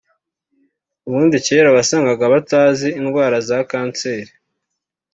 [1.07, 4.31] ubundi kera wasangaga batazi indwara za kanseri